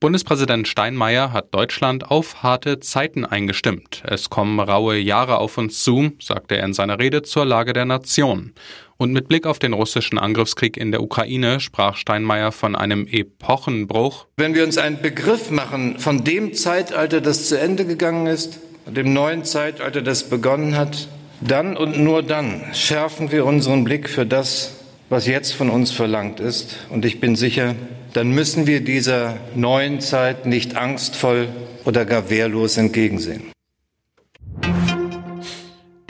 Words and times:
Bundespräsident 0.00 0.66
Steinmeier 0.66 1.34
hat 1.34 1.52
Deutschland 1.54 2.10
auf 2.10 2.42
harte 2.42 2.80
Zeiten 2.80 3.26
eingestimmt. 3.26 4.02
Es 4.06 4.30
kommen 4.30 4.58
raue 4.58 4.96
Jahre 4.96 5.36
auf 5.36 5.58
uns 5.58 5.84
zu, 5.84 6.12
sagte 6.18 6.56
er 6.56 6.64
in 6.64 6.72
seiner 6.72 6.98
Rede 6.98 7.20
zur 7.20 7.44
Lage 7.44 7.74
der 7.74 7.84
Nation. 7.84 8.54
Und 8.96 9.12
mit 9.12 9.28
Blick 9.28 9.44
auf 9.44 9.58
den 9.58 9.74
russischen 9.74 10.18
Angriffskrieg 10.18 10.78
in 10.78 10.90
der 10.90 11.02
Ukraine 11.02 11.60
sprach 11.60 11.96
Steinmeier 11.96 12.50
von 12.50 12.76
einem 12.76 13.06
Epochenbruch. 13.08 14.26
Wenn 14.38 14.54
wir 14.54 14.64
uns 14.64 14.78
einen 14.78 15.02
Begriff 15.02 15.50
machen 15.50 15.98
von 15.98 16.24
dem 16.24 16.54
Zeitalter, 16.54 17.20
das 17.20 17.50
zu 17.50 17.60
Ende 17.60 17.84
gegangen 17.84 18.26
ist, 18.26 18.58
dem 18.86 19.12
neuen 19.12 19.44
Zeitalter, 19.44 20.00
das 20.00 20.30
begonnen 20.30 20.78
hat, 20.78 21.08
dann 21.42 21.76
und 21.76 21.98
nur 21.98 22.22
dann 22.22 22.64
schärfen 22.72 23.32
wir 23.32 23.44
unseren 23.44 23.84
Blick 23.84 24.08
für 24.08 24.24
das, 24.24 24.76
was 25.10 25.26
jetzt 25.26 25.52
von 25.52 25.68
uns 25.68 25.90
verlangt 25.90 26.40
ist. 26.40 26.86
Und 26.88 27.04
ich 27.04 27.20
bin 27.20 27.36
sicher, 27.36 27.74
dann 28.12 28.30
müssen 28.30 28.66
wir 28.66 28.80
dieser 28.80 29.38
neuen 29.54 30.00
Zeit 30.00 30.46
nicht 30.46 30.76
angstvoll 30.76 31.48
oder 31.84 32.04
gar 32.04 32.30
wehrlos 32.30 32.76
entgegensehen. 32.76 33.42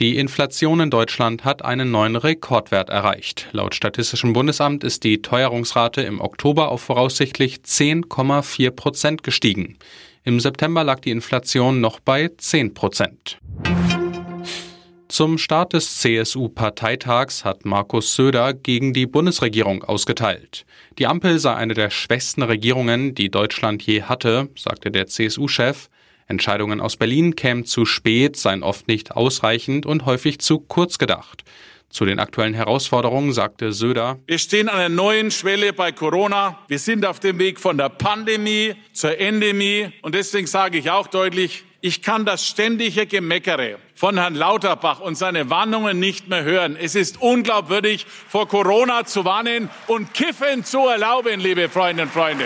Die 0.01 0.17
Inflation 0.17 0.81
in 0.81 0.91
Deutschland 0.91 1.45
hat 1.45 1.63
einen 1.63 1.91
neuen 1.91 2.17
Rekordwert 2.17 2.89
erreicht. 2.89 3.49
Laut 3.53 3.75
Statistischem 3.75 4.33
Bundesamt 4.33 4.83
ist 4.83 5.05
die 5.05 5.21
Teuerungsrate 5.21 6.01
im 6.01 6.23
Oktober 6.23 6.71
auf 6.71 6.81
voraussichtlich 6.81 7.59
10,4 7.59 8.71
Prozent 8.71 9.23
gestiegen. 9.23 9.77
Im 10.25 10.41
September 10.41 10.85
lag 10.85 11.01
die 11.01 11.11
Inflation 11.11 11.83
noch 11.83 12.01
bei 12.01 12.31
10 12.35 12.73
Prozent. 12.73 13.39
Zum 15.11 15.39
Start 15.39 15.73
des 15.73 15.99
CSU-Parteitags 15.99 17.45
hat 17.45 17.65
Markus 17.65 18.15
Söder 18.15 18.55
gegen 18.55 18.93
die 18.93 19.07
Bundesregierung 19.07 19.83
ausgeteilt. 19.83 20.65
Die 21.01 21.09
Ampel 21.09 21.41
sei 21.41 21.53
eine 21.53 21.75
der 21.75 21.91
schwächsten 21.91 22.45
Regierungen, 22.45 23.17
die 23.17 23.29
Deutschland 23.29 23.83
je 23.83 24.05
hatte, 24.05 24.51
sagte 24.57 24.93
der 24.93 25.09
CSU-Chef. 25.09 25.89
Entscheidungen 26.29 26.81
aus 26.81 26.97
Berlin 26.97 27.35
kämen 27.35 27.65
zu 27.65 27.87
spät, 27.87 28.37
seien 28.37 28.63
oft 28.63 28.87
nicht 28.87 29.11
ausreichend 29.11 29.85
und 29.85 30.07
häufig 30.07 30.39
zu 30.39 30.61
kurz 30.61 30.97
gedacht. 30.97 31.43
Zu 31.89 32.05
den 32.05 32.21
aktuellen 32.21 32.55
Herausforderungen 32.55 33.33
sagte 33.33 33.73
Söder, 33.73 34.21
Wir 34.29 34.39
stehen 34.39 34.69
an 34.69 34.79
einer 34.79 34.95
neuen 34.95 35.33
Schwelle 35.33 35.73
bei 35.73 35.91
Corona. 35.91 36.61
Wir 36.69 36.79
sind 36.79 37.05
auf 37.05 37.19
dem 37.19 37.41
Weg 37.41 37.59
von 37.59 37.77
der 37.77 37.89
Pandemie 37.89 38.77
zur 38.93 39.19
Endemie. 39.19 39.91
Und 40.03 40.15
deswegen 40.15 40.47
sage 40.47 40.79
ich 40.79 40.89
auch 40.89 41.09
deutlich, 41.09 41.65
ich 41.81 42.03
kann 42.03 42.25
das 42.25 42.47
ständige 42.47 43.07
Gemeckere 43.07 43.79
von 43.95 44.19
Herrn 44.19 44.35
Lauterbach 44.35 45.01
und 45.01 45.17
seine 45.17 45.51
Warnungen 45.51 45.99
nicht 45.99 46.29
mehr 46.29 46.45
hören. 46.45 46.77
Es 46.81 46.95
ist 46.95 47.21
unglaubwürdig, 47.21 48.07
vor 48.29 48.49
Corona 48.49 49.05
zu 49.05 49.25
warnen 49.25 49.71
und 49.87 50.13
Kiffen 50.15 50.65
zu 50.65 50.87
erlauben, 50.87 51.41
liebe 51.41 51.69
Freundinnen 51.69 52.09
und 52.09 52.13
Freunde. 52.13 52.45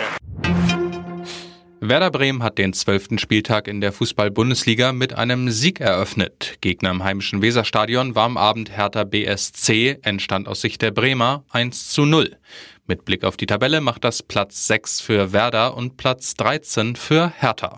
Werder 1.81 2.09
Bremen 2.09 2.41
hat 2.41 2.57
den 2.57 2.73
zwölften 2.73 3.19
Spieltag 3.19 3.67
in 3.67 3.79
der 3.79 3.91
Fußball-Bundesliga 3.91 4.91
mit 4.91 5.13
einem 5.13 5.51
Sieg 5.51 5.81
eröffnet. 5.81 6.57
Gegner 6.61 6.89
im 6.89 7.03
heimischen 7.03 7.43
Weserstadion 7.43 8.15
war 8.15 8.25
am 8.25 8.37
Abend 8.37 8.75
Hertha 8.75 9.03
BSC, 9.03 9.99
entstand 10.01 10.47
aus 10.47 10.61
Sicht 10.61 10.81
der 10.81 10.91
Bremer 10.91 11.43
1 11.51 11.89
zu 11.89 12.05
0. 12.05 12.37
Mit 12.87 13.05
Blick 13.05 13.23
auf 13.23 13.37
die 13.37 13.45
Tabelle 13.45 13.81
macht 13.81 14.03
das 14.03 14.23
Platz 14.23 14.65
6 14.67 15.01
für 15.01 15.31
Werder 15.31 15.75
und 15.75 15.97
Platz 15.97 16.33
13 16.35 16.95
für 16.95 17.31
Hertha. 17.37 17.77